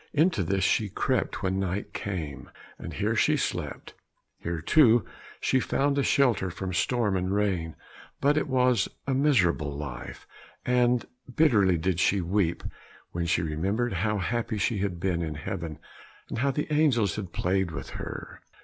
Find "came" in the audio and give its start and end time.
1.93-2.49